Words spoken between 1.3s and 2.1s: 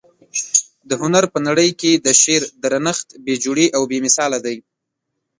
په نړۍ کي د